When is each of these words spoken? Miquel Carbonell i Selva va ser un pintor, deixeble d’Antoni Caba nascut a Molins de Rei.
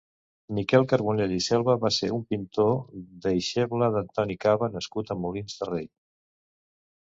Miquel 0.59 0.85
Carbonell 0.93 1.35
i 1.35 1.41
Selva 1.47 1.75
va 1.83 1.91
ser 1.97 2.09
un 2.15 2.23
pintor, 2.31 2.71
deixeble 3.27 3.91
d’Antoni 3.97 4.39
Caba 4.47 4.71
nascut 4.79 5.13
a 5.13 5.19
Molins 5.27 5.61
de 5.61 5.71
Rei. 5.71 5.87